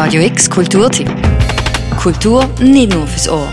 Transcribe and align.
Radio 0.00 0.22
X 0.22 0.48
Kulturtipp. 0.48 1.10
Kultur 2.00 2.46
nicht 2.60 2.94
nur 2.94 3.04
fürs 3.08 3.28
Ohr. 3.28 3.48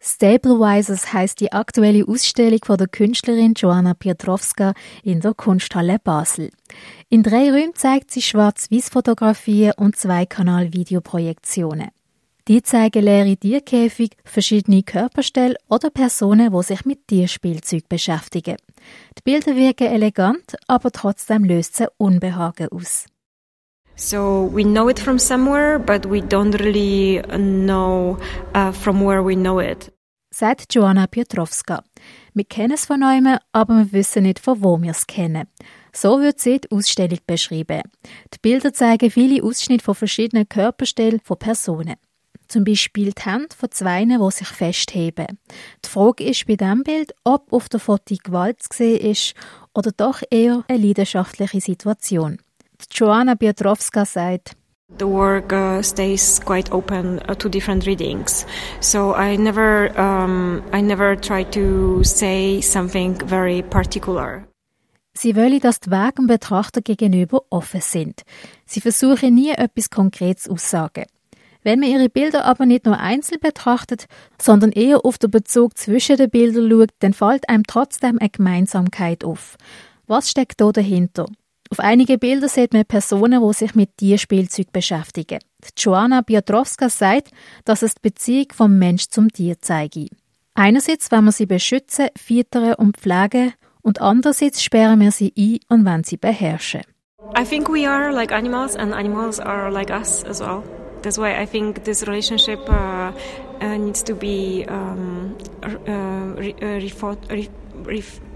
Stabilizers 0.00 1.12
heißt 1.12 1.40
die 1.40 1.52
aktuelle 1.52 2.08
Ausstellung 2.08 2.60
von 2.64 2.78
der 2.78 2.88
Künstlerin 2.88 3.52
Joanna 3.54 3.92
Piotrowska 3.92 4.72
in 5.02 5.20
der 5.20 5.34
Kunsthalle 5.34 5.98
Basel. 6.02 6.50
In 7.10 7.22
drei 7.22 7.50
Räumen 7.50 7.74
zeigt 7.74 8.10
sie 8.10 8.22
Schwarz-Weiß-Fotografien 8.22 9.74
und 9.76 9.96
Zweikanal-Videoprojektionen. 9.96 11.88
Die 12.48 12.62
zeigen 12.62 13.04
leere 13.04 13.36
Tierkäfig, 13.36 14.12
verschiedene 14.24 14.82
Körperstellen 14.82 15.56
oder 15.68 15.90
Personen, 15.90 16.50
die 16.50 16.62
sich 16.62 16.86
mit 16.86 17.06
Tierspielzeug 17.06 17.86
beschäftigen. 17.86 18.56
Die 19.18 19.22
Bilder 19.22 19.54
wirken 19.54 19.88
elegant, 19.88 20.56
aber 20.66 20.90
trotzdem 20.90 21.44
löst 21.44 21.76
sie 21.76 21.86
Unbehagen 21.98 22.68
aus. 22.70 23.04
So 23.98 24.50
we 24.52 24.62
know 24.62 24.90
it 24.90 25.00
from 25.00 25.18
somewhere, 25.18 25.78
but 25.78 26.04
we 26.04 26.20
don't 26.20 26.52
really 26.60 27.22
know 27.38 28.18
uh, 28.54 28.70
from 28.70 29.02
where 29.02 29.22
we 29.22 29.34
know 29.34 29.58
it. 29.58 29.90
Sagt 30.30 30.74
Joanna 30.74 31.06
Piotrowska. 31.06 31.82
Wir 32.34 32.44
kennen 32.44 32.74
es 32.74 32.84
von 32.84 33.00
neuem, 33.00 33.38
aber 33.52 33.74
wir 33.74 33.92
wissen 33.92 34.24
nicht, 34.24 34.38
von 34.38 34.62
wo 34.62 34.82
wir 34.82 34.90
es 34.90 35.06
kennen. 35.06 35.48
So 35.94 36.20
wird 36.20 36.40
sie 36.40 36.60
die 36.60 36.70
Ausstellung 36.70 37.20
beschrieben. 37.26 37.80
Die 38.34 38.38
Bilder 38.42 38.74
zeigen 38.74 39.10
viele 39.10 39.42
Ausschnitte 39.42 39.82
von 39.82 39.94
verschiedenen 39.94 40.46
Körperstellen 40.46 41.20
von 41.24 41.38
Personen. 41.38 41.96
Zum 42.48 42.64
Beispiel 42.64 43.12
die 43.12 43.22
Hände 43.22 43.56
von 43.56 43.70
zwei, 43.70 44.04
die 44.04 44.30
sich 44.30 44.48
festheben. 44.48 45.38
Die 45.82 45.88
Frage 45.88 46.24
ist 46.24 46.46
bei 46.46 46.56
diesem 46.56 46.82
Bild, 46.82 47.14
ob 47.24 47.50
auf 47.50 47.70
der 47.70 47.80
Foto 47.80 48.14
Gewalt 48.22 48.62
zu 48.62 48.68
sehen 48.76 49.10
ist 49.10 49.34
oder 49.72 49.90
doch 49.90 50.20
eher 50.30 50.64
eine 50.68 50.86
leidenschaftliche 50.86 51.62
Situation. 51.62 52.38
Joanna 52.90 53.34
Piotrowska 53.34 54.04
sagt, 54.04 54.56
The 54.98 55.08
work 55.08 55.52
uh, 55.52 55.82
stays 55.82 56.40
quite 56.44 56.70
open 56.70 57.18
uh, 57.28 57.34
to 57.34 57.48
different 57.48 57.86
readings, 57.86 58.46
so 58.80 59.14
I 59.16 59.36
never, 59.36 59.90
um, 59.98 60.62
I 60.72 60.80
never 60.80 61.16
try 61.16 61.44
to 61.44 62.04
say 62.04 62.60
something 62.60 63.18
very 63.26 63.62
particular. 63.62 64.46
Sie 65.12 65.34
wollen, 65.34 65.58
dass 65.60 65.80
die 65.80 65.90
Wege 65.90 66.12
dem 66.18 66.26
Betrachter 66.28 66.82
gegenüber 66.82 67.42
offen 67.50 67.80
sind. 67.80 68.22
Sie 68.64 68.80
versuchen 68.80 69.34
nie 69.34 69.50
etwas 69.50 69.90
Konkretes 69.90 70.48
aussagen. 70.48 71.06
Wenn 71.62 71.80
man 71.80 71.90
ihre 71.90 72.08
Bilder 72.08 72.44
aber 72.44 72.64
nicht 72.64 72.86
nur 72.86 72.98
einzeln 72.98 73.40
betrachtet, 73.40 74.06
sondern 74.40 74.70
eher 74.70 75.04
auf 75.04 75.18
den 75.18 75.32
Bezug 75.32 75.76
zwischen 75.76 76.16
den 76.16 76.30
Bildern 76.30 76.70
schaut, 76.70 76.90
dann 77.00 77.12
fällt 77.12 77.48
einem 77.48 77.64
trotzdem 77.64 78.18
eine 78.20 78.30
Gemeinsamkeit 78.30 79.24
auf. 79.24 79.56
Was 80.06 80.30
steckt 80.30 80.60
da 80.60 80.70
dahinter? 80.70 81.26
Auf 81.70 81.80
einigen 81.80 82.18
Bildern 82.18 82.48
sieht 82.48 82.72
man 82.72 82.84
Personen, 82.84 83.42
die 83.42 83.52
sich 83.54 83.74
mit 83.74 83.96
Tierspielzeug 83.96 84.72
beschäftigen. 84.72 85.40
Joanna 85.76 86.22
Piotrowska 86.22 86.88
sagt, 86.88 87.30
dass 87.64 87.82
es 87.82 87.94
die 87.94 88.02
Beziehung 88.02 88.46
vom 88.54 88.78
Mensch 88.78 89.08
zum 89.08 89.32
Tier 89.32 89.60
zeige. 89.60 90.06
Einerseits 90.54 91.10
wenn 91.10 91.24
wir 91.24 91.32
sie 91.32 91.46
beschützen, 91.46 92.08
füttern 92.16 92.74
und 92.74 92.96
pflegen 92.96 93.52
und 93.82 94.00
andererseits 94.00 94.62
sperren 94.62 95.00
wir 95.00 95.10
sie 95.10 95.32
ein 95.36 95.58
und 95.68 95.84
wollen 95.84 96.04
sie 96.04 96.16
beherrschen. 96.16 96.82
I 97.36 97.44
think 97.44 97.68
we 97.68 97.88
are 97.88 98.12
like 98.12 98.32
animals 98.32 98.76
and 98.76 98.94
animals 98.94 99.40
are 99.40 99.70
like 99.70 99.90
us 99.90 100.24
as 100.24 100.40
well. 100.40 100.62
That's 101.02 101.18
why 101.18 101.40
I 101.40 101.46
think 101.46 101.84
this 101.84 102.06
relationship 102.06 102.60
uh, 102.68 103.12
uh, 103.60 103.76
needs 103.76 104.02
to 104.04 104.14
be 104.14 104.64
um, 104.68 105.36
uh, 105.62 106.34
re, 106.36 106.54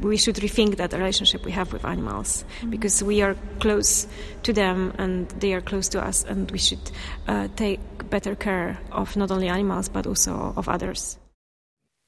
we 0.03 0.17
should 0.17 0.37
rethink 0.37 0.77
that 0.77 0.93
relationship 0.93 1.45
we 1.45 1.53
have 1.53 1.73
with 1.73 1.85
animals 1.85 2.45
because 2.69 3.05
we 3.05 3.23
are 3.23 3.37
close 3.59 4.07
to 4.43 4.53
them 4.53 4.93
and 4.99 5.29
they 5.41 5.53
are 5.55 5.63
close 5.63 5.89
to 5.91 5.99
us 5.99 6.25
and 6.25 6.51
we 6.51 6.59
should 6.59 6.91
uh, 7.29 7.49
take 7.57 7.81
better 8.11 8.35
care 8.37 8.79
of 8.93 9.17
not 9.17 9.31
only 9.31 9.49
animals 9.49 9.89
but 9.89 10.07
also 10.07 10.53
of 10.57 10.69
others. 10.69 11.19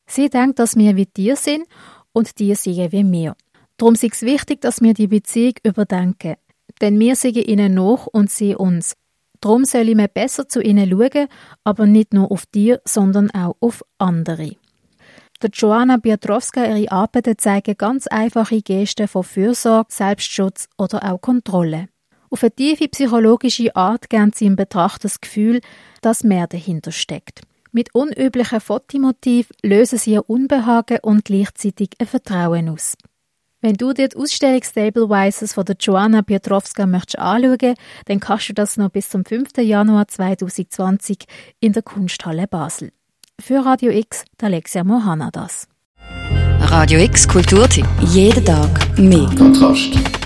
Sie 0.06 0.28
denkt, 0.28 0.59
dass 0.59 0.76
wir 0.76 0.97
wie 0.97 1.06
Tiere 1.06 1.37
sind 1.37 1.66
und 2.12 2.34
Tiere 2.37 2.56
sind 2.56 2.93
wie 2.93 3.04
wir. 3.04 3.37
Darum 3.76 3.94
ist 3.94 4.04
es 4.04 4.22
wichtig, 4.22 4.60
dass 4.60 4.81
wir 4.81 4.94
die 4.94 5.06
Beziehung 5.06 5.54
überdenken. 5.64 6.37
Denn 6.81 6.99
wir 6.99 7.16
sind 7.16 7.37
ihnen 7.37 7.75
nach 7.75 8.06
und 8.06 8.31
sie 8.31 8.54
uns. 8.54 8.94
Darum 9.41 9.64
sollen 9.64 9.99
wir 9.99 10.09
besser 10.09 10.49
zu 10.49 10.60
ihnen 10.60 10.88
schauen, 10.91 11.28
aber 11.64 11.87
nicht 11.87 12.12
nur 12.12 12.31
auf 12.31 12.47
Tiere, 12.47 12.81
sondern 12.84 13.31
auch 13.31 13.56
auf 13.60 13.84
andere. 13.99 14.56
Der 15.42 15.50
Joanna 15.50 15.98
Piotrowska 15.98 16.64
ihre 16.64 16.92
Arbeiten 16.92 17.36
zeigen 17.36 17.76
ganz 17.76 18.06
einfache 18.06 18.62
Gesten 18.62 19.08
von 19.08 19.25
Fürsorge, 19.25 19.92
Selbstschutz 19.92 20.69
oder 20.78 21.03
auch 21.03 21.20
Kontrolle. 21.20 21.88
Auf 22.30 22.44
eine 22.44 22.53
tiefe 22.53 22.86
psychologische 22.86 23.75
Art 23.75 24.08
geben 24.08 24.31
sie 24.32 24.47
im 24.47 24.54
Betrachter 24.54 25.08
das 25.08 25.20
Gefühl, 25.20 25.60
dass 26.00 26.22
mehr 26.22 26.47
dahinter 26.47 26.92
steckt. 26.92 27.41
Mit 27.72 27.92
unüblichen 27.92 28.60
Fotomotiv 28.60 29.50
lösen 29.64 29.98
sie 29.98 30.16
ein 30.16 30.22
Unbehagen 30.28 30.98
und 31.02 31.25
gleichzeitig 31.25 31.91
ein 31.98 32.06
Vertrauen 32.06 32.69
aus. 32.69 32.97
Wenn 33.60 33.75
du 33.75 33.92
dir 33.92 34.10
die 34.10 34.16
Ausstellung 34.16 34.62
Stablewises 34.62 35.54
von 35.54 35.64
der 35.64 35.76
Joanna 35.81 36.22
Piotrowska 36.22 36.86
möchtest 36.86 37.19
anschauen, 37.19 37.75
dann 38.06 38.20
kannst 38.20 38.48
du 38.48 38.52
das 38.52 38.76
noch 38.76 38.91
bis 38.91 39.08
zum 39.08 39.25
5. 39.25 39.58
Januar 39.58 40.06
2020 40.06 41.19
in 41.58 41.72
der 41.72 41.82
Kunsthalle 41.82 42.47
Basel. 42.47 42.92
Für 43.41 43.65
Radio 43.65 43.91
X, 43.91 44.25
Alexia 44.41 44.84
Mohanadas. 44.84 45.66
Radio 46.60 47.00
X 47.00 47.26
Kulturtipp. 47.26 47.87
Jeden 48.00 48.44
Tag 48.44 48.98
mehr. 48.98 49.28
Kontrast. 49.37 50.22